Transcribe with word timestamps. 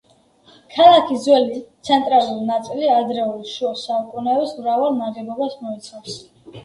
ქალაქის 0.75 1.19
ძველი, 1.25 1.59
ცენტრალური 1.89 2.47
ნაწილი 2.49 2.89
ადრეული 2.95 3.53
შუა 3.53 3.75
საუკუნეების 3.85 4.57
მრავალ 4.63 4.99
ნაგებობას 5.03 5.59
მოიცავს. 5.67 6.19